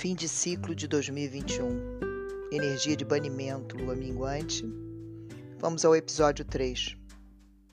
Fim 0.00 0.14
de 0.14 0.26
ciclo 0.26 0.74
de 0.74 0.88
2021. 0.88 2.48
Energia 2.50 2.96
de 2.96 3.04
banimento, 3.04 3.76
lua 3.76 3.94
minguante. 3.94 4.64
Vamos 5.58 5.84
ao 5.84 5.94
episódio 5.94 6.42
3. 6.42 6.96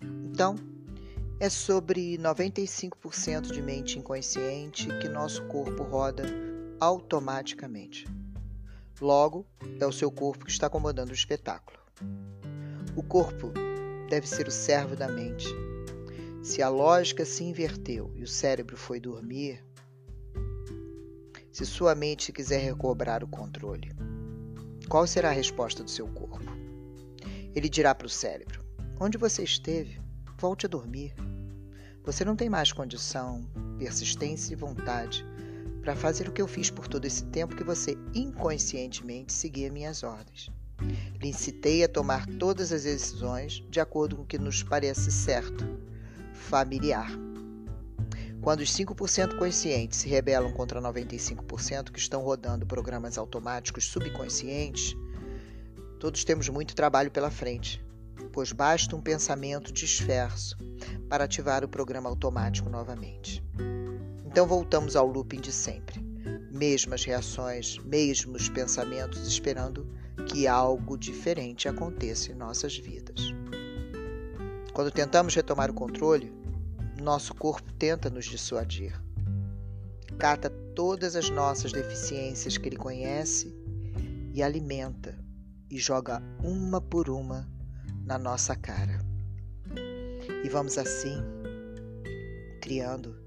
Então, 0.02 0.56
é 1.40 1.50
sobre 1.50 2.18
95% 2.18 3.44
de 3.44 3.62
mente 3.62 3.98
inconsciente 3.98 4.90
que 5.00 5.08
nosso 5.08 5.42
corpo 5.46 5.84
roda 5.84 6.26
automaticamente. 6.82 8.06
Logo, 9.00 9.46
é 9.80 9.86
o 9.86 9.94
seu 9.94 10.12
corpo 10.12 10.44
que 10.44 10.52
está 10.52 10.70
comandando 10.70 11.12
o 11.12 11.16
espetáculo. 11.16 11.80
O 12.94 13.04
corpo 13.04 13.54
deve 14.10 14.28
ser 14.28 14.50
o 14.50 14.52
servo 14.52 14.98
da 14.98 15.08
mente. 15.08 15.48
Se 16.44 16.62
a 16.62 16.68
lógica 16.68 17.24
se 17.24 17.46
inverteu 17.46 18.12
e 18.18 18.24
o 18.24 18.28
cérebro 18.28 18.76
foi 18.76 19.00
dormir, 19.00 19.66
se 21.58 21.66
sua 21.66 21.96
mente 21.96 22.32
quiser 22.32 22.60
recobrar 22.60 23.24
o 23.24 23.28
controle, 23.28 23.92
qual 24.88 25.08
será 25.08 25.30
a 25.30 25.34
resposta 25.34 25.84
do 25.84 25.90
seu 25.90 26.08
corpo? 26.08 26.56
Ele 27.56 27.68
dirá 27.68 27.96
para 27.96 28.06
o 28.06 28.10
cérebro: 28.10 28.64
Onde 29.00 29.18
você 29.18 29.42
esteve, 29.42 30.00
volte 30.38 30.68
a 30.68 30.70
dormir. 30.70 31.16
Você 32.04 32.24
não 32.24 32.36
tem 32.36 32.48
mais 32.48 32.72
condição, 32.72 33.44
persistência 33.80 34.54
e 34.54 34.56
vontade 34.56 35.26
para 35.82 35.96
fazer 35.96 36.30
o 36.30 36.32
que 36.32 36.44
eu 36.44 36.48
fiz 36.48 36.70
por 36.70 36.88
todo 36.88 37.06
esse 37.06 37.26
tempo 37.26 37.56
que 37.56 37.64
você 37.64 37.98
inconscientemente 38.14 39.34
seguia 39.34 39.72
minhas 39.72 40.04
ordens. 40.04 40.52
Lhe 41.20 41.30
incitei 41.30 41.84
a 41.84 41.90
tomar 41.90 42.28
todas 42.38 42.72
as 42.72 42.84
decisões 42.84 43.64
de 43.68 43.80
acordo 43.80 44.16
com 44.16 44.22
o 44.22 44.28
que 44.28 44.38
nos 44.38 44.62
parece 44.62 45.12
certo, 45.12 45.66
familiar. 46.34 47.10
Quando 48.42 48.62
os 48.62 48.72
5% 48.72 49.38
conscientes 49.38 50.00
se 50.00 50.08
rebelam 50.08 50.52
contra 50.54 50.82
95% 50.82 51.92
que 51.92 52.00
estão 52.00 52.22
rodando 52.22 52.66
programas 52.66 53.18
automáticos 53.18 53.86
subconscientes, 53.86 54.96
todos 56.00 56.24
temos 56.24 56.48
muito 56.48 56.76
trabalho 56.76 57.12
pela 57.12 57.32
frente, 57.32 57.84
pois 58.32 58.52
basta 58.52 58.96
um 58.96 59.02
pensamento 59.02 59.74
disperso 59.74 60.56
para 61.10 61.26
ativar 61.26 61.64
o 61.64 61.68
programa 61.68 62.10
automático 62.10 62.70
novamente. 62.70 63.44
Então 64.26 64.48
voltamos 64.48 64.96
ao 64.96 65.08
looping 65.08 65.42
de 65.42 65.52
sempre. 65.52 66.00
Mesmas 66.52 67.04
reações, 67.04 67.78
mesmos 67.80 68.50
pensamentos, 68.50 69.28
esperando 69.28 69.88
que 70.28 70.48
algo 70.48 70.98
diferente 70.98 71.68
aconteça 71.68 72.32
em 72.32 72.36
nossas 72.36 72.78
vidas. 72.78 73.34
Quando 74.74 74.92
tentamos 74.92 75.34
retomar 75.34 75.72
o 75.72 75.74
controle, 75.74 76.32
nosso 77.04 77.34
corpo 77.34 77.72
tenta 77.74 78.10
nos 78.10 78.26
dissuadir. 78.26 79.00
Cata 80.18 80.50
todas 80.50 81.16
as 81.16 81.30
nossas 81.30 81.72
deficiências 81.72 82.58
que 82.58 82.68
ele 82.70 82.78
conhece 82.78 83.56
e 84.34 84.42
alimenta 84.42 85.18
e 85.70 85.78
joga 85.78 86.22
uma 86.44 86.80
por 86.80 87.10
uma 87.10 87.48
na 88.06 88.18
nossa 88.18 88.56
cara. 88.56 89.00
E 90.44 90.50
vamos 90.50 90.78
assim 90.78 91.18
criando 92.62 93.18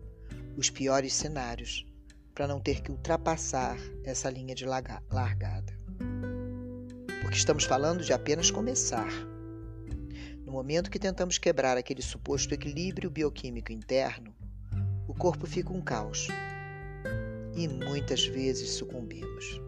os 0.57 0.69
piores 0.69 1.15
cenários 1.15 1.87
para 2.35 2.47
não 2.47 2.61
ter 2.61 2.83
que 2.83 2.91
ultrapassar 2.91 3.77
essa 4.05 4.31
linha 4.31 4.55
de 4.55 4.65
largada. 4.65 5.79
Porque 7.21 7.37
estamos 7.37 7.65
falando 7.65 8.03
de 8.03 8.13
apenas 8.13 8.51
começar 8.51 9.09
no 10.51 10.57
momento 10.57 10.91
que 10.91 10.99
tentamos 10.99 11.39
quebrar 11.39 11.77
aquele 11.77 12.03
suposto 12.03 12.53
equilíbrio 12.53 13.09
bioquímico 13.09 13.71
interno, 13.71 14.35
o 15.07 15.15
corpo 15.15 15.47
fica 15.47 15.73
um 15.73 15.81
caos 15.81 16.27
e 17.55 17.69
muitas 17.69 18.27
vezes 18.27 18.71
sucumbimos. 18.71 19.61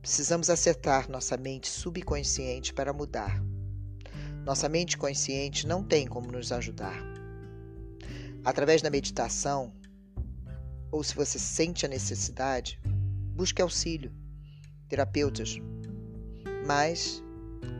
Precisamos 0.00 0.48
acertar 0.48 1.10
nossa 1.10 1.36
mente 1.36 1.68
subconsciente 1.68 2.72
para 2.72 2.94
mudar. 2.94 3.38
Nossa 4.46 4.66
mente 4.66 4.96
consciente 4.96 5.66
não 5.66 5.84
tem 5.84 6.06
como 6.06 6.32
nos 6.32 6.50
ajudar. 6.50 6.96
Através 8.42 8.80
da 8.80 8.88
meditação, 8.88 9.74
ou 10.90 11.04
se 11.04 11.14
você 11.14 11.38
sente 11.38 11.84
a 11.84 11.88
necessidade, 11.88 12.80
busque 13.34 13.60
auxílio, 13.60 14.10
terapeutas. 14.88 15.58
Mas 16.66 17.22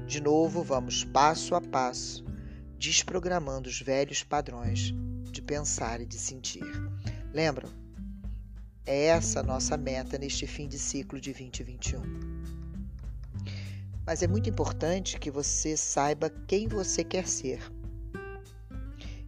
de 0.06 0.20
novo, 0.20 0.62
vamos 0.62 1.02
passo 1.02 1.54
a 1.54 1.60
passo, 1.60 2.24
desprogramando 2.78 3.68
os 3.68 3.80
velhos 3.80 4.22
padrões 4.22 4.92
de 5.32 5.40
pensar 5.40 6.00
e 6.00 6.06
de 6.06 6.18
sentir. 6.18 6.64
Lembram? 7.32 7.68
É 8.86 9.06
essa 9.06 9.40
a 9.40 9.42
nossa 9.42 9.76
meta 9.76 10.18
neste 10.18 10.46
fim 10.46 10.68
de 10.68 10.78
ciclo 10.78 11.18
de 11.18 11.32
2021. 11.32 12.02
Mas 14.06 14.22
é 14.22 14.26
muito 14.26 14.50
importante 14.50 15.18
que 15.18 15.30
você 15.30 15.76
saiba 15.76 16.28
quem 16.46 16.68
você 16.68 17.02
quer 17.02 17.26
ser. 17.26 17.60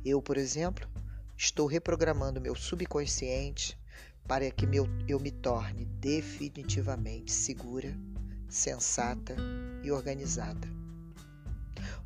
Eu, 0.05 0.21
por 0.21 0.37
exemplo, 0.37 0.87
estou 1.37 1.67
reprogramando 1.67 2.41
meu 2.41 2.55
subconsciente 2.55 3.77
para 4.28 4.50
que 4.50 4.67
meu, 4.67 4.87
eu 5.09 5.19
me 5.19 5.31
torne 5.31 5.87
definitivamente 5.87 7.33
segura, 7.33 7.97
sensata 8.49 9.34
e 9.86 9.92
organizada. 9.92 10.69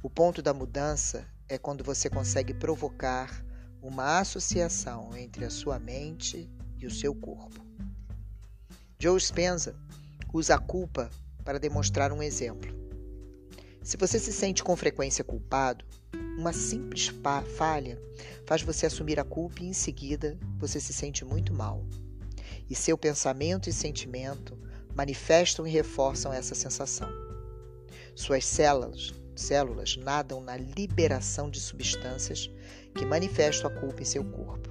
O 0.03 0.09
ponto 0.09 0.43
da 0.43 0.55
mudança 0.55 1.27
é 1.49 1.59
quando 1.59 1.83
você 1.83 2.09
consegue 2.09 2.55
provocar 2.55 3.45
uma 3.83 4.19
associação 4.19 5.17
entre 5.17 5.45
a 5.45 5.51
sua 5.51 5.79
mente 5.79 6.51
e 6.79 6.87
o 6.87 6.91
seu 6.91 7.15
corpo. 7.15 7.65
Joe 8.99 9.19
Spencer 9.21 9.75
usa 10.33 10.55
a 10.55 10.59
culpa 10.59 11.11
para 11.45 11.59
demonstrar 11.59 12.13
um 12.13 12.23
exemplo. 12.23 12.71
Se 13.83 13.97
você 13.97 14.19
se 14.19 14.33
sente 14.33 14.63
com 14.63 14.77
frequência 14.77 15.25
culpado, 15.25 15.85
uma 16.39 16.53
simples 16.53 17.09
falha 17.57 17.99
faz 18.47 18.63
você 18.63 18.87
assumir 18.87 19.19
a 19.19 19.25
culpa 19.25 19.63
e 19.63 19.69
em 19.69 19.73
seguida 19.73 20.39
você 20.59 20.79
se 20.81 20.93
sente 20.93 21.25
muito 21.25 21.53
mal. 21.53 21.85
E 22.69 22.75
seu 22.75 22.97
pensamento 22.97 23.69
e 23.69 23.73
sentimento 23.73 24.59
manifestam 24.95 25.67
e 25.67 25.71
reforçam 25.71 26.33
essa 26.33 26.55
sensação. 26.55 27.30
Suas 28.15 28.45
células, 28.45 29.13
células 29.35 29.97
nadam 29.97 30.41
na 30.41 30.57
liberação 30.57 31.49
de 31.49 31.61
substâncias 31.61 32.51
que 32.95 33.07
manifestam 33.07 33.71
a 33.71 33.75
culpa 33.81 34.03
em 34.03 34.05
seu 34.05 34.25
corpo. 34.25 34.71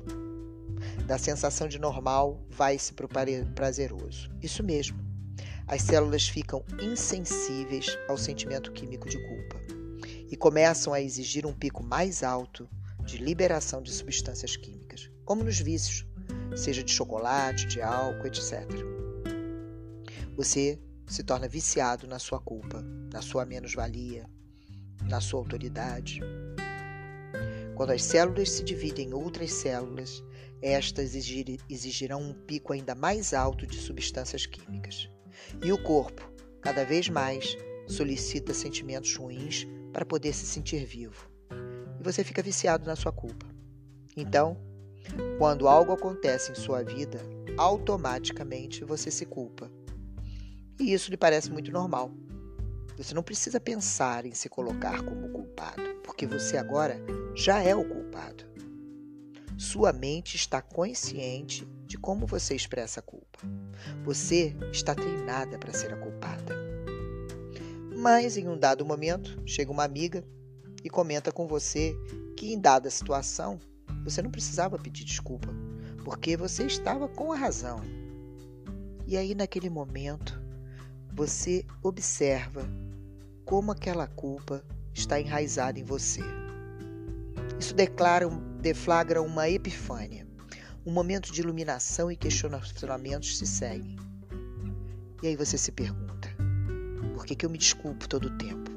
Da 1.06 1.18
sensação 1.18 1.68
de 1.68 1.80
normal 1.80 2.40
vai-se 2.50 2.94
para 2.94 3.06
o 3.06 3.10
prazeroso. 3.56 4.30
Isso 4.42 4.64
mesmo. 4.64 5.00
As 5.68 5.82
células 5.82 6.28
ficam 6.28 6.64
insensíveis 6.82 7.98
ao 8.08 8.18
sentimento 8.18 8.72
químico 8.72 9.10
de 9.10 9.18
culpa 9.28 9.60
e 10.30 10.36
começam 10.36 10.94
a 10.94 11.02
exigir 11.02 11.46
um 11.46 11.54
pico 11.54 11.84
mais 11.84 12.24
alto 12.24 12.70
de 13.04 13.18
liberação 13.18 13.82
de 13.82 13.92
substâncias 13.92 14.56
químicas, 14.56 15.10
como 15.26 15.44
nos 15.44 15.60
vícios, 15.60 16.06
seja 16.56 16.84
de 16.84 16.92
chocolate, 16.92 17.66
de 17.66 17.82
álcool, 17.82 18.28
etc. 18.28 18.68
Você 20.36 20.80
se 21.09 21.24
torna 21.24 21.47
viciado 21.47 22.08
na 22.08 22.20
sua 22.20 22.40
culpa, 22.40 22.84
na 23.12 23.22
sua 23.22 23.44
menos-valia, 23.44 24.30
na 25.09 25.20
sua 25.20 25.40
autoridade. 25.40 26.22
Quando 27.75 27.92
as 27.92 28.03
células 28.03 28.52
se 28.52 28.64
dividem 28.64 29.09
em 29.09 29.14
outras 29.14 29.52
células, 29.52 30.24
estas 30.62 31.16
exigirão 31.16 32.22
um 32.22 32.34
pico 32.34 32.74
ainda 32.74 32.94
mais 32.94 33.34
alto 33.34 33.66
de 33.66 33.78
substâncias 33.78 34.46
químicas. 34.46 35.09
E 35.64 35.72
o 35.72 35.81
corpo, 35.81 36.31
cada 36.62 36.86
vez 36.86 37.09
mais, 37.09 37.58
solicita 37.88 38.53
sentimentos 38.53 39.16
ruins 39.16 39.66
para 39.92 40.06
poder 40.06 40.34
se 40.34 40.46
sentir 40.46 40.86
vivo. 40.86 41.28
E 42.00 42.04
você 42.04 42.24
fica 42.24 42.44
viciado 42.44 42.86
na 42.86 42.95
sua 42.95 43.12
culpa. 43.12 43.48
Então, 44.16 44.57
quando 45.39 45.68
algo 45.68 45.92
acontece 45.92 46.51
em 46.51 46.56
sua 46.56 46.84
vida, 46.84 47.19
automaticamente 47.57 48.84
você 48.84 49.10
se 49.10 49.25
culpa 49.25 49.72
e 50.80 50.94
isso 50.94 51.12
lhe 51.12 51.18
parece 51.18 51.52
muito 51.52 51.72
normal. 51.72 52.12
Você 52.98 53.14
não 53.14 53.24
precisa 53.24 53.60
pensar 53.60 54.26
em 54.26 54.34
se 54.34 54.50
colocar 54.50 55.04
como 55.04 55.30
culpado, 55.30 55.81
porque 56.04 56.26
você 56.26 56.58
agora 56.58 57.00
já 57.36 57.62
é 57.62 57.76
o 57.76 57.88
culpado. 57.88 58.46
Sua 59.58 59.92
mente 59.92 60.36
está 60.36 60.62
consciente 60.62 61.68
de 61.86 61.98
como 61.98 62.26
você 62.26 62.56
expressa 62.56 63.00
a 63.00 63.04
culpa. 63.04 63.40
Você 64.04 64.56
está 64.72 64.96
treinada 64.96 65.58
para 65.58 65.74
ser 65.74 65.94
a 65.94 65.98
culpada. 65.98 66.56
Mas 67.98 68.38
em 68.38 68.48
um 68.48 68.58
dado 68.58 68.86
momento, 68.86 69.42
chega 69.46 69.72
uma 69.72 69.84
amiga 69.84 70.24
e 70.84 70.90
comenta 70.90 71.32
com 71.32 71.48
você 71.48 71.96
que 72.38 72.54
em 72.54 72.60
dada 72.60 72.90
situação 72.90 73.60
você 74.04 74.22
não 74.22 74.32
precisava 74.32 74.78
pedir 74.78 75.04
desculpa, 75.04 75.50
porque 76.06 76.38
você 76.38 76.66
estava 76.66 77.08
com 77.08 77.34
a 77.34 77.38
razão. 77.38 77.82
E 79.06 79.18
aí, 79.18 79.36
naquele 79.36 79.70
momento, 79.70 80.40
você 81.19 81.66
observa 81.83 82.66
como 83.44 83.74
aquela 83.74 84.07
culpa 84.07 84.63
está 84.94 85.19
enraizada 85.19 85.77
em 85.77 85.83
você. 85.83 86.21
Isso 87.60 87.74
declara, 87.74 88.25
deflagra 88.62 89.21
uma 89.21 89.50
epifânia, 89.50 90.25
Um 90.86 90.94
momento 90.94 91.30
de 91.33 91.42
iluminação 91.42 92.10
e 92.10 92.16
questionamentos 92.16 93.38
se 93.38 93.45
seguem. 93.45 93.98
E 95.21 95.27
aí 95.27 95.36
você 95.36 95.57
se 95.57 95.74
pergunta: 95.74 96.30
por 97.13 97.25
que, 97.25 97.36
que 97.36 97.45
eu 97.45 97.50
me 97.50 97.57
desculpo 97.57 98.07
todo 98.07 98.27
o 98.30 98.38
tempo? 98.38 98.72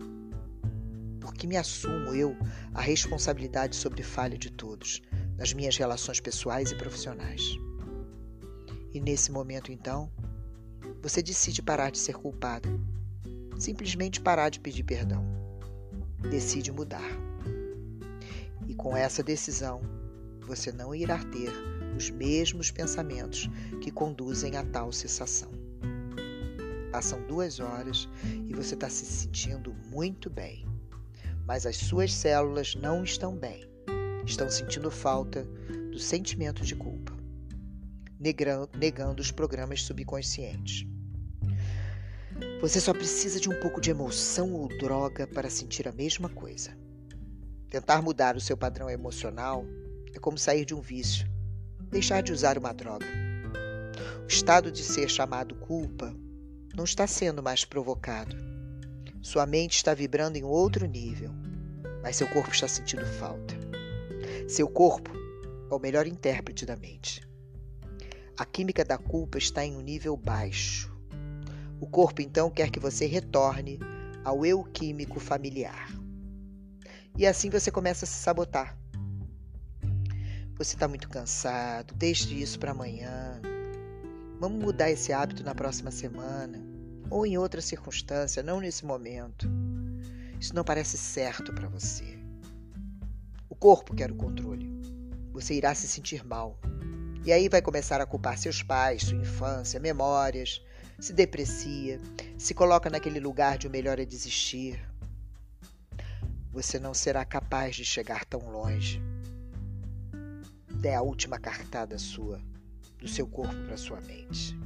Por 1.20 1.32
que 1.34 1.46
me 1.46 1.56
assumo 1.56 2.12
eu 2.12 2.36
a 2.74 2.80
responsabilidade 2.80 3.76
sobre 3.76 4.02
falha 4.02 4.36
de 4.36 4.50
todos, 4.50 5.00
nas 5.38 5.52
minhas 5.52 5.76
relações 5.76 6.18
pessoais 6.18 6.72
e 6.72 6.74
profissionais? 6.74 7.56
E 8.92 9.00
nesse 9.00 9.30
momento, 9.30 9.70
então, 9.70 10.10
você 11.02 11.20
decide 11.20 11.60
parar 11.60 11.90
de 11.90 11.99
ser 11.99 12.14
culpada. 12.14 12.69
Simplesmente 13.58 14.20
parar 14.20 14.50
de 14.50 14.60
pedir 14.60 14.84
perdão. 14.84 15.26
Decide 16.31 16.70
mudar. 16.70 17.10
E 18.69 18.75
com 18.75 18.96
essa 18.96 19.20
decisão, 19.20 19.81
você 20.46 20.70
não 20.70 20.94
irá 20.94 21.19
ter 21.25 21.50
os 21.96 22.08
mesmos 22.08 22.70
pensamentos 22.70 23.50
que 23.81 23.90
conduzem 23.90 24.56
a 24.56 24.64
tal 24.64 24.93
cessação. 24.93 25.50
Passam 26.93 27.20
duas 27.26 27.58
horas 27.58 28.08
e 28.48 28.55
você 28.55 28.75
está 28.75 28.88
se 28.88 29.05
sentindo 29.05 29.75
muito 29.90 30.31
bem. 30.31 30.64
Mas 31.44 31.66
as 31.66 31.76
suas 31.76 32.14
células 32.14 32.76
não 32.76 33.02
estão 33.02 33.37
bem. 33.37 33.69
Estão 34.25 34.48
sentindo 34.48 34.88
falta 34.88 35.44
do 35.90 35.98
sentimento 35.98 36.62
de 36.62 36.76
culpa, 36.76 37.12
negando 38.78 39.20
os 39.20 39.32
programas 39.32 39.82
subconscientes. 39.82 40.87
Você 42.62 42.80
só 42.80 42.94
precisa 42.94 43.40
de 43.40 43.50
um 43.50 43.58
pouco 43.58 43.80
de 43.80 43.90
emoção 43.90 44.52
ou 44.52 44.68
droga 44.68 45.26
para 45.26 45.50
sentir 45.50 45.88
a 45.88 45.92
mesma 45.92 46.28
coisa. 46.28 46.78
Tentar 47.68 48.00
mudar 48.00 48.36
o 48.36 48.40
seu 48.40 48.56
padrão 48.56 48.88
emocional 48.88 49.64
é 50.14 50.20
como 50.20 50.38
sair 50.38 50.64
de 50.64 50.72
um 50.72 50.80
vício, 50.80 51.26
deixar 51.90 52.22
de 52.22 52.32
usar 52.32 52.56
uma 52.56 52.72
droga. 52.72 53.04
O 54.22 54.28
estado 54.28 54.70
de 54.70 54.84
ser 54.84 55.08
chamado 55.10 55.56
culpa 55.56 56.14
não 56.72 56.84
está 56.84 57.04
sendo 57.04 57.42
mais 57.42 57.64
provocado. 57.64 58.36
Sua 59.20 59.44
mente 59.44 59.74
está 59.74 59.92
vibrando 59.92 60.36
em 60.36 60.44
outro 60.44 60.86
nível, 60.86 61.32
mas 62.00 62.14
seu 62.14 62.28
corpo 62.28 62.52
está 62.52 62.68
sentindo 62.68 63.04
falta. 63.04 63.56
Seu 64.46 64.68
corpo 64.68 65.10
é 65.68 65.74
o 65.74 65.80
melhor 65.80 66.06
intérprete 66.06 66.64
da 66.64 66.76
mente. 66.76 67.28
A 68.38 68.44
química 68.44 68.84
da 68.84 68.98
culpa 68.98 69.36
está 69.36 69.64
em 69.64 69.76
um 69.76 69.80
nível 69.80 70.16
baixo. 70.16 70.91
O 71.82 71.87
corpo 71.88 72.23
então 72.23 72.49
quer 72.49 72.70
que 72.70 72.79
você 72.79 73.06
retorne 73.06 73.81
ao 74.25 74.46
eu 74.46 74.62
químico 74.62 75.19
familiar. 75.19 75.90
E 77.19 77.26
assim 77.26 77.50
você 77.50 77.73
começa 77.73 78.05
a 78.05 78.08
se 78.08 78.14
sabotar. 78.14 78.79
Você 80.56 80.76
está 80.76 80.87
muito 80.87 81.08
cansado, 81.08 81.93
deixe 81.96 82.40
isso 82.40 82.56
para 82.56 82.70
amanhã. 82.70 83.43
Vamos 84.38 84.62
mudar 84.62 84.93
esse 84.93 85.12
hábito 85.12 85.43
na 85.43 85.56
próxima 85.56 85.90
semana 85.90 86.64
ou 87.11 87.26
em 87.26 87.37
outra 87.37 87.61
circunstância, 87.61 88.44
não 88.44 88.61
nesse 88.61 88.84
momento. 88.84 89.50
Isso 90.38 90.55
não 90.55 90.62
parece 90.62 90.96
certo 90.96 91.52
para 91.52 91.69
você. 91.69 92.17
O 93.49 93.56
corpo 93.56 93.93
quer 93.93 94.12
o 94.12 94.14
controle. 94.14 94.70
Você 95.32 95.55
irá 95.55 95.75
se 95.75 95.88
sentir 95.88 96.25
mal. 96.25 96.61
E 97.25 97.32
aí 97.32 97.49
vai 97.49 97.61
começar 97.61 98.00
a 98.00 98.06
culpar 98.06 98.38
seus 98.38 98.62
pais, 98.62 99.02
sua 99.02 99.19
infância, 99.19 99.81
memórias, 99.81 100.62
se 101.02 101.12
deprecia, 101.12 102.00
se 102.38 102.54
coloca 102.54 102.88
naquele 102.88 103.19
lugar 103.19 103.58
de 103.58 103.66
o 103.66 103.70
melhor 103.70 103.99
é 103.99 104.04
desistir. 104.04 104.81
Você 106.52 106.78
não 106.78 106.94
será 106.94 107.25
capaz 107.25 107.75
de 107.75 107.84
chegar 107.84 108.25
tão 108.25 108.49
longe. 108.49 109.02
É 110.84 110.94
a 110.94 111.02
última 111.02 111.40
cartada 111.40 111.99
sua 111.99 112.40
do 113.00 113.08
seu 113.08 113.26
corpo 113.26 113.64
para 113.64 113.76
sua 113.76 114.00
mente. 114.02 114.56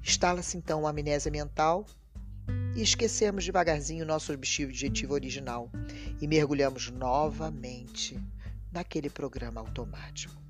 Instala-se 0.00 0.56
então 0.56 0.86
a 0.86 0.90
amnésia 0.90 1.32
mental 1.32 1.84
e 2.76 2.80
esquecemos 2.80 3.44
devagarzinho 3.44 4.06
nosso 4.06 4.32
objetivo 4.32 5.12
original 5.12 5.68
e 6.20 6.28
mergulhamos 6.28 6.88
novamente 6.92 8.16
naquele 8.70 9.10
programa 9.10 9.60
automático. 9.60 10.40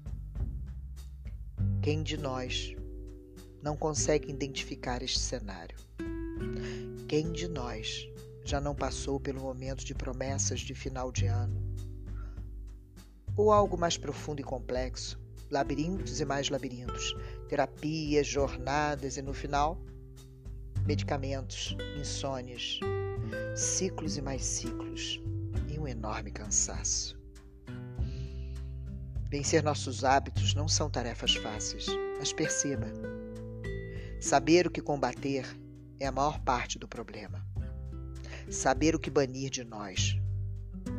Quem 1.80 2.02
de 2.02 2.18
nós 2.18 2.75
não 3.62 3.76
consegue 3.76 4.30
identificar 4.30 5.02
este 5.02 5.18
cenário? 5.18 5.76
Quem 7.08 7.32
de 7.32 7.48
nós 7.48 8.08
já 8.44 8.60
não 8.60 8.74
passou 8.74 9.20
pelo 9.20 9.40
momento 9.40 9.84
de 9.84 9.94
promessas 9.94 10.60
de 10.60 10.74
final 10.74 11.12
de 11.12 11.26
ano? 11.26 11.60
Ou 13.36 13.52
algo 13.52 13.76
mais 13.76 13.96
profundo 13.96 14.40
e 14.40 14.44
complexo, 14.44 15.18
labirintos 15.50 16.20
e 16.20 16.24
mais 16.24 16.48
labirintos, 16.48 17.14
terapias, 17.48 18.26
jornadas 18.26 19.16
e 19.16 19.22
no 19.22 19.32
final, 19.32 19.78
medicamentos, 20.84 21.76
insônias, 21.98 22.80
ciclos 23.54 24.16
e 24.16 24.22
mais 24.22 24.44
ciclos 24.44 25.20
e 25.68 25.78
um 25.78 25.86
enorme 25.86 26.30
cansaço. 26.30 27.16
Vencer 29.28 29.62
nossos 29.62 30.04
hábitos 30.04 30.54
não 30.54 30.68
são 30.68 30.88
tarefas 30.88 31.34
fáceis, 31.34 31.86
mas 32.18 32.32
perceba: 32.32 32.86
saber 34.26 34.66
o 34.66 34.70
que 34.72 34.80
combater 34.80 35.46
é 36.00 36.06
a 36.08 36.10
maior 36.10 36.40
parte 36.40 36.80
do 36.80 36.88
problema. 36.88 37.46
Saber 38.50 38.92
o 38.92 38.98
que 38.98 39.08
banir 39.08 39.50
de 39.50 39.62
nós, 39.62 40.18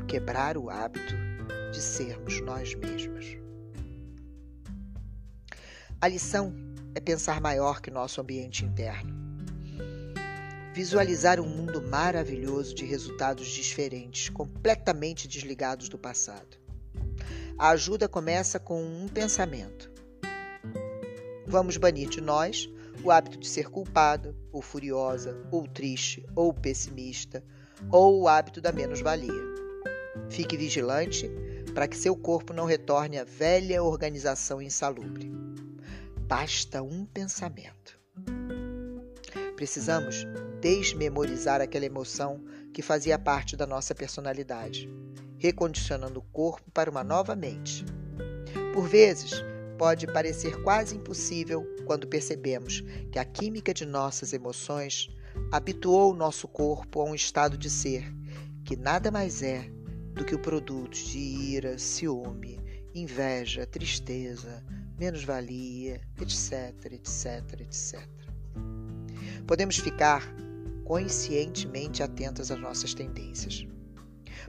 quebrar 0.08 0.58
o 0.58 0.70
hábito 0.70 1.14
de 1.74 1.82
sermos 1.82 2.40
nós 2.40 2.74
mesmos. 2.74 3.26
A 6.00 6.08
lição 6.08 6.56
é 6.96 7.02
pensar 7.02 7.42
maior 7.42 7.82
que 7.82 7.92
nosso 7.92 8.22
ambiente 8.22 8.64
interno. 8.64 9.14
Visualizar 10.74 11.38
um 11.42 11.50
mundo 11.50 11.82
maravilhoso 11.82 12.74
de 12.74 12.86
resultados 12.86 13.50
diferentes, 13.50 14.30
completamente 14.30 15.28
desligados 15.28 15.90
do 15.90 15.98
passado. 15.98 16.58
A 17.58 17.72
ajuda 17.72 18.08
começa 18.08 18.58
com 18.58 18.82
um 18.82 19.10
pensamento. 19.10 19.92
Vamos 21.46 21.76
banir 21.76 22.08
de 22.08 22.22
nós 22.22 22.70
o 23.04 23.12
hábito 23.12 23.38
de 23.38 23.48
ser 23.48 23.70
culpada, 23.70 24.36
ou 24.52 24.62
furiosa, 24.62 25.38
ou 25.52 25.68
triste, 25.68 26.26
ou 26.36 26.54
pessimista, 26.54 27.44
ou 27.92 28.22
o 28.22 28.28
hábito 28.28 28.60
da 28.60 28.72
menos-valia. 28.72 29.58
Fique 30.30 30.58
vigilante 30.58 31.30
para 31.74 31.88
que 31.88 31.98
seu 31.98 32.16
corpo 32.16 32.54
não 32.54 32.66
retorne 32.66 33.20
à 33.20 33.24
velha 33.24 33.84
organização 33.84 34.62
insalubre. 34.62 35.32
Basta 36.28 36.82
um 36.82 37.06
pensamento. 37.06 38.00
Precisamos 39.56 40.26
desmemorizar 40.60 41.62
aquela 41.62 41.86
emoção 41.86 42.44
que 42.74 42.82
fazia 42.82 43.18
parte 43.18 43.56
da 43.56 43.66
nossa 43.66 43.96
personalidade, 43.96 44.90
recondicionando 45.38 46.20
o 46.20 46.24
corpo 46.34 46.70
para 46.72 46.90
uma 46.90 47.04
nova 47.04 47.36
mente. 47.36 47.86
Por 48.74 48.88
vezes, 48.88 49.32
pode 49.78 50.08
parecer 50.08 50.62
quase 50.64 50.96
impossível 50.96 51.66
quando 51.88 52.06
percebemos 52.06 52.84
que 53.12 53.18
a 53.18 53.24
química 53.26 53.74
de 53.74 53.86
nossas 53.86 54.34
emoções 54.34 55.10
habituou 55.52 56.12
o 56.12 56.16
nosso 56.16 56.48
corpo 56.48 57.00
a 57.00 57.06
um 57.06 57.16
estado 57.16 57.58
de 57.58 57.70
ser 57.70 58.14
que 58.66 58.76
nada 58.76 59.10
mais 59.10 59.42
é 59.42 59.72
do 60.14 60.26
que 60.26 60.36
o 60.36 60.40
produto 60.40 60.94
de 60.94 61.18
ira, 61.18 61.80
ciúme, 61.80 62.60
inveja, 62.94 63.66
tristeza, 63.66 64.62
menos-valia, 65.00 66.02
etc, 66.20 66.92
etc, 66.92 67.62
etc. 67.62 68.06
Podemos 69.48 69.78
ficar 69.78 70.24
conscientemente 70.84 72.04
atentas 72.04 72.52
às 72.52 72.60
nossas 72.60 72.94
tendências. 72.94 73.66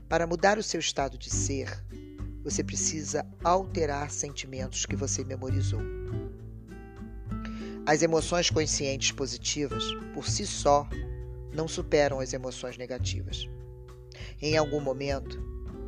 Para 0.09 0.27
mudar 0.27 0.57
o 0.57 0.63
seu 0.63 0.79
estado 0.79 1.17
de 1.17 1.29
ser, 1.29 1.69
você 2.43 2.63
precisa 2.63 3.25
alterar 3.43 4.11
sentimentos 4.11 4.85
que 4.85 4.95
você 4.95 5.23
memorizou. 5.23 5.81
As 7.89 8.03
emoções 8.03 8.51
conscientes 8.51 9.11
positivas, 9.11 9.83
por 10.13 10.27
si 10.27 10.45
só, 10.45 10.87
não 11.51 11.67
superam 11.67 12.19
as 12.19 12.33
emoções 12.33 12.77
negativas. 12.77 13.49
Em 14.39 14.55
algum 14.55 14.79
momento, 14.79 15.41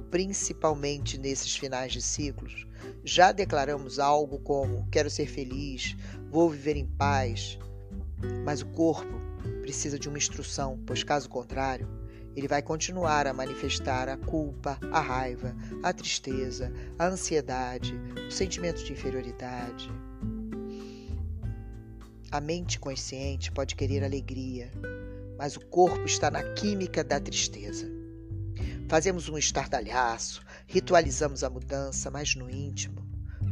principalmente 0.10 1.20
nesses 1.20 1.56
finais 1.56 1.94
de 1.94 2.02
ciclos, 2.02 2.66
já 3.04 3.32
declaramos 3.32 4.00
algo 4.00 4.40
como 4.40 4.88
quero 4.90 5.12
ser 5.12 5.28
feliz, 5.28 5.96
vou 6.32 6.50
viver 6.50 6.76
em 6.76 6.88
paz, 6.88 7.60
mas 8.44 8.64
o 8.64 8.66
corpo 8.66 9.22
precisa 9.62 10.00
de 10.00 10.10
uma 10.10 10.18
instrução, 10.18 10.82
pois 10.88 11.04
caso 11.04 11.30
contrário, 11.30 11.88
ele 12.36 12.48
vai 12.48 12.64
continuar 12.64 13.28
a 13.28 13.34
manifestar 13.34 14.10
a 14.10 14.18
culpa, 14.18 14.80
a 14.92 15.00
raiva, 15.00 15.56
a 15.84 15.94
tristeza, 15.94 16.74
a 16.98 17.06
ansiedade, 17.06 17.94
o 18.28 18.32
sentimento 18.32 18.84
de 18.84 18.92
inferioridade. 18.92 19.88
A 22.32 22.40
mente 22.40 22.80
consciente 22.80 23.52
pode 23.52 23.76
querer 23.76 24.06
alegria, 24.06 24.72
mas 25.38 25.58
o 25.58 25.60
corpo 25.60 26.06
está 26.06 26.32
na 26.32 26.42
química 26.54 27.04
da 27.04 27.20
tristeza. 27.20 27.86
Fazemos 28.88 29.28
um 29.28 29.38
estardalhaço, 29.38 30.42
ritualizamos 30.66 31.44
a 31.44 31.50
mudança, 31.50 32.10
mas 32.10 32.34
no 32.36 32.50
íntimo, 32.50 33.06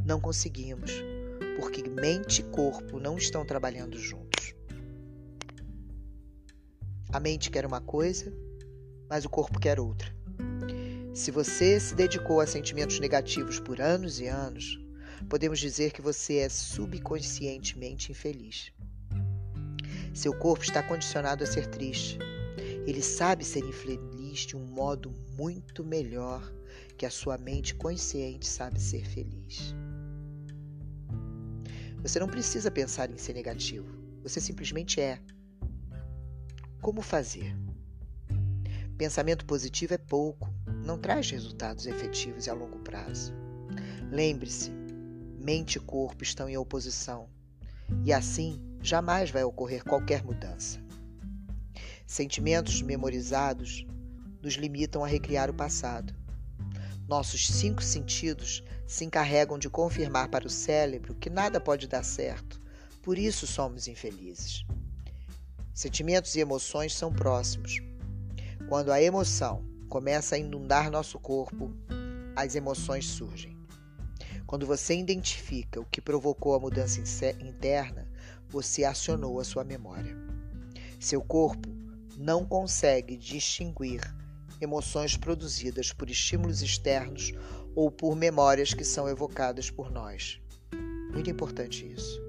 Não 0.05 0.19
conseguimos, 0.19 0.91
porque 1.57 1.87
mente 1.89 2.39
e 2.39 2.43
corpo 2.45 2.99
não 2.99 3.17
estão 3.17 3.45
trabalhando 3.45 3.99
juntos. 3.99 4.55
A 7.11 7.19
mente 7.19 7.51
quer 7.51 7.65
uma 7.65 7.81
coisa, 7.81 8.33
mas 9.09 9.25
o 9.25 9.29
corpo 9.29 9.59
quer 9.59 9.77
outra. 9.77 10.09
Se 11.13 11.31
você 11.31 11.79
se 11.81 11.93
dedicou 11.93 12.39
a 12.39 12.47
sentimentos 12.47 12.99
negativos 12.99 13.59
por 13.59 13.81
anos 13.81 14.19
e 14.19 14.27
anos, 14.27 14.79
podemos 15.29 15.59
dizer 15.59 15.91
que 15.91 16.01
você 16.01 16.37
é 16.37 16.49
subconscientemente 16.49 18.11
infeliz. 18.11 18.71
Seu 20.13 20.33
corpo 20.33 20.63
está 20.63 20.81
condicionado 20.81 21.43
a 21.43 21.47
ser 21.47 21.67
triste. 21.67 22.17
Ele 22.87 23.01
sabe 23.01 23.45
ser 23.45 23.63
infeliz 23.63 24.39
de 24.39 24.57
um 24.57 24.65
modo 24.65 25.13
muito 25.37 25.85
melhor 25.85 26.41
que 26.97 27.05
a 27.05 27.11
sua 27.11 27.37
mente 27.37 27.75
consciente 27.75 28.47
sabe 28.47 28.81
ser 28.81 29.05
feliz. 29.05 29.75
Você 32.01 32.19
não 32.19 32.27
precisa 32.27 32.71
pensar 32.71 33.11
em 33.11 33.17
ser 33.17 33.33
negativo. 33.33 33.87
Você 34.23 34.41
simplesmente 34.41 34.99
é. 34.99 35.19
Como 36.81 37.01
fazer? 37.01 37.55
Pensamento 38.97 39.45
positivo 39.45 39.93
é 39.93 39.97
pouco, 39.97 40.49
não 40.83 40.97
traz 40.97 41.29
resultados 41.29 41.85
efetivos 41.85 42.47
a 42.47 42.53
longo 42.53 42.79
prazo. 42.79 43.33
Lembre-se, 44.11 44.71
mente 45.39 45.77
e 45.77 45.79
corpo 45.79 46.23
estão 46.23 46.49
em 46.49 46.57
oposição 46.57 47.27
e 48.03 48.13
assim 48.13 48.61
jamais 48.81 49.31
vai 49.31 49.43
ocorrer 49.43 49.83
qualquer 49.83 50.23
mudança. 50.23 50.79
Sentimentos 52.05 52.81
memorizados 52.81 53.85
nos 54.41 54.55
limitam 54.55 55.03
a 55.03 55.07
recriar 55.07 55.49
o 55.49 55.53
passado. 55.53 56.13
Nossos 57.07 57.47
cinco 57.47 57.83
sentidos 57.83 58.63
se 58.87 59.05
encarregam 59.05 59.57
de 59.57 59.69
confirmar 59.69 60.29
para 60.29 60.47
o 60.47 60.49
cérebro 60.49 61.15
que 61.15 61.29
nada 61.29 61.59
pode 61.59 61.87
dar 61.87 62.03
certo, 62.03 62.61
por 63.01 63.17
isso 63.17 63.47
somos 63.47 63.87
infelizes. 63.87 64.63
Sentimentos 65.73 66.35
e 66.35 66.39
emoções 66.39 66.93
são 66.93 67.11
próximos. 67.11 67.81
Quando 68.67 68.91
a 68.91 69.01
emoção 69.01 69.63
começa 69.87 70.35
a 70.35 70.37
inundar 70.37 70.91
nosso 70.91 71.19
corpo, 71.19 71.73
as 72.35 72.55
emoções 72.55 73.07
surgem. 73.07 73.58
Quando 74.49 74.65
você 74.65 74.97
identifica 74.97 75.79
o 75.79 75.85
que 75.85 76.01
provocou 76.01 76.55
a 76.55 76.59
mudança 76.59 76.99
interna, 77.39 78.09
você 78.47 78.83
acionou 78.83 79.39
a 79.39 79.43
sua 79.43 79.63
memória. 79.63 80.17
Seu 80.99 81.21
corpo 81.21 81.69
não 82.17 82.43
consegue 82.43 83.15
distinguir 83.15 84.01
emoções 84.59 85.15
produzidas 85.15 85.93
por 85.93 86.09
estímulos 86.09 86.63
externos 86.63 87.31
ou 87.75 87.91
por 87.91 88.15
memórias 88.15 88.73
que 88.73 88.83
são 88.83 89.07
evocadas 89.07 89.69
por 89.69 89.91
nós. 89.91 90.41
Muito 91.13 91.29
importante 91.29 91.85
isso. 91.85 92.19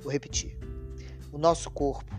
Vou 0.00 0.10
repetir. 0.10 0.56
O 1.30 1.36
nosso 1.36 1.70
corpo 1.70 2.14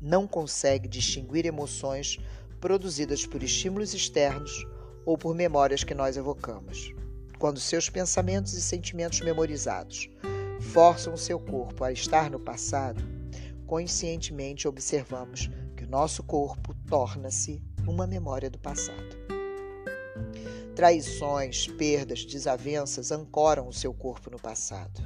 não 0.00 0.24
consegue 0.24 0.88
distinguir 0.88 1.46
emoções 1.46 2.20
produzidas 2.60 3.26
por 3.26 3.42
estímulos 3.42 3.92
externos 3.92 4.64
ou 5.04 5.18
por 5.18 5.34
memórias 5.34 5.82
que 5.82 5.96
nós 5.96 6.16
evocamos 6.16 6.96
quando 7.38 7.60
seus 7.60 7.88
pensamentos 7.88 8.54
e 8.54 8.60
sentimentos 8.60 9.20
memorizados 9.20 10.10
forçam 10.72 11.14
o 11.14 11.18
seu 11.18 11.38
corpo 11.38 11.84
a 11.84 11.92
estar 11.92 12.30
no 12.30 12.40
passado, 12.40 13.02
conscientemente 13.66 14.66
observamos 14.66 15.48
que 15.76 15.84
o 15.84 15.88
nosso 15.88 16.22
corpo 16.22 16.74
torna-se 16.88 17.62
uma 17.86 18.06
memória 18.06 18.50
do 18.50 18.58
passado. 18.58 19.16
Traições, 20.74 21.66
perdas, 21.66 22.24
desavenças 22.24 23.10
ancoram 23.10 23.68
o 23.68 23.72
seu 23.72 23.94
corpo 23.94 24.30
no 24.30 24.38
passado. 24.38 25.00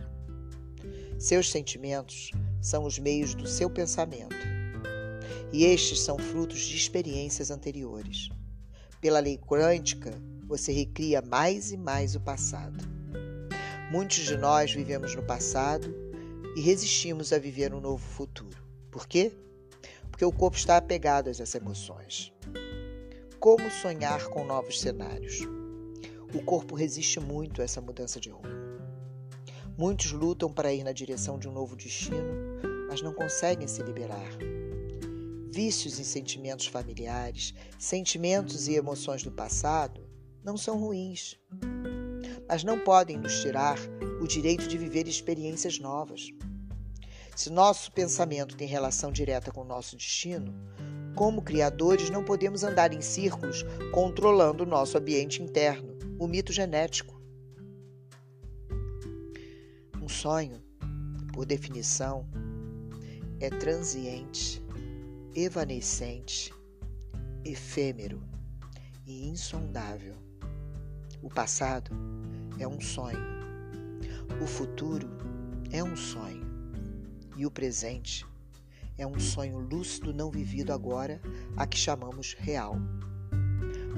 Seus 1.19 1.51
sentimentos 1.51 2.31
são 2.61 2.85
os 2.85 2.99
meios 2.99 3.35
do 3.35 3.47
seu 3.47 3.71
pensamento, 3.71 4.37
e 5.53 5.65
estes 5.65 6.01
são 6.01 6.19
frutos 6.19 6.61
de 6.61 6.77
experiências 6.77 7.51
anteriores. 7.51 8.29
Pela 9.01 9.21
lei 9.21 9.37
quântica, 9.37 10.13
você 10.53 10.71
recria 10.71 11.23
mais 11.23 11.73
e 11.73 11.79
mais 11.79 12.15
o 12.15 12.21
passado. 12.21 12.77
Muitos 13.91 14.19
de 14.19 14.37
nós 14.37 14.71
vivemos 14.71 15.15
no 15.15 15.23
passado 15.23 15.95
e 16.55 16.61
resistimos 16.61 17.33
a 17.33 17.39
viver 17.39 17.73
um 17.73 17.81
novo 17.81 18.05
futuro. 18.05 18.63
Por 18.91 19.09
quê? 19.09 19.33
Porque 20.11 20.27
o 20.27 20.31
corpo 20.31 20.59
está 20.59 20.77
apegado 20.77 21.31
às 21.31 21.55
emoções. 21.55 22.35
Como 23.41 23.71
sonhar 23.71 24.29
com 24.29 24.45
novos 24.45 24.79
cenários? 24.79 25.41
O 26.35 26.43
corpo 26.45 26.75
resiste 26.75 27.19
muito 27.19 27.63
a 27.63 27.65
essa 27.65 27.81
mudança 27.81 28.21
de 28.21 28.29
rumo. 28.29 28.53
Muitos 29.79 30.13
lutam 30.13 30.53
para 30.53 30.71
ir 30.71 30.85
na 30.85 30.93
direção 30.93 31.39
de 31.39 31.49
um 31.49 31.53
novo 31.53 31.75
destino, 31.75 32.61
mas 32.91 33.01
não 33.01 33.15
conseguem 33.15 33.67
se 33.67 33.83
liberar 33.83 34.37
vícios 35.51 35.99
em 35.99 36.05
sentimentos 36.05 36.67
familiares, 36.67 37.55
sentimentos 37.79 38.69
e 38.69 38.75
emoções 38.75 39.23
do 39.23 39.31
passado 39.31 40.12
não 40.45 40.57
são 40.57 40.79
ruins, 40.79 41.39
mas 42.49 42.65
não 42.65 42.79
podem 42.79 43.17
nos 43.17 43.41
tirar 43.41 43.79
o 44.21 44.27
direito 44.27 44.67
de 44.67 44.77
viver 44.77 45.07
experiências 45.07 45.79
novas. 45.79 46.29
Se 47.35 47.51
nosso 47.51 47.91
pensamento 47.93 48.57
tem 48.57 48.69
relação 48.69 49.11
direta 49.11 49.51
com 49.51 49.63
o 49.63 49.67
nosso 49.67 49.97
destino, 49.97 50.55
como 51.15 51.43
criadores, 51.43 52.11
não 52.11 52.25
podemos 52.25 52.63
andar 52.65 52.93
em 52.93 53.01
círculos 53.01 53.65
controlando 53.93 54.65
o 54.65 54.67
nosso 54.67 54.99
ambiente 54.99 55.43
interno, 55.43 55.99
o 56.19 56.27
mito 56.27 56.53
genético. 56.53 57.21
Um 60.01 60.09
sonho, 60.09 60.63
por 61.33 61.47
definição, 61.47 62.27
é 63.41 63.51
transiente, 63.51 64.63
evanescente, 65.35 66.53
efêmero 67.45 68.23
e 69.07 69.29
insondável. 69.29 70.22
O 71.23 71.31
passado 71.31 71.93
é 72.59 72.67
um 72.67 72.81
sonho. 72.81 73.21
O 74.43 74.47
futuro 74.47 75.09
é 75.71 75.83
um 75.83 75.95
sonho. 75.95 76.45
E 77.37 77.47
o 77.47 77.51
presente 77.51 78.27
é 78.99 79.07
um 79.07 79.21
sonho 79.21 79.59
lúcido 79.59 80.13
não 80.13 80.33
vivido 80.33 80.73
agora, 80.73 81.21
a 81.57 81.65
que 81.65 81.79
chamamos 81.79 82.35
real. 82.35 82.77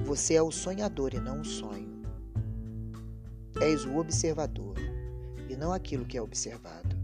Você 0.04 0.34
é 0.34 0.42
o 0.42 0.50
sonhador 0.50 1.14
e 1.14 1.18
não 1.18 1.40
o 1.40 1.44
sonho. 1.44 2.02
És 3.58 3.86
o 3.86 3.96
observador 3.96 4.76
e 5.48 5.56
não 5.56 5.72
aquilo 5.72 6.04
que 6.04 6.18
é 6.18 6.22
observado. 6.22 6.94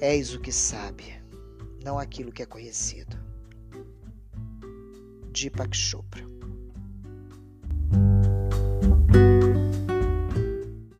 És 0.00 0.34
o 0.34 0.40
que 0.40 0.50
sabe, 0.50 1.04
não 1.84 1.96
aquilo 1.96 2.32
que 2.32 2.42
é 2.42 2.46
conhecido. 2.46 3.16
Deepak 5.30 5.76
Chopra 5.76 6.31